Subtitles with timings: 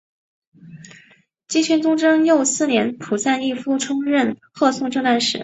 [1.47, 5.37] 金宣宗贞佑四年仆散毅夫充任贺宋正旦使。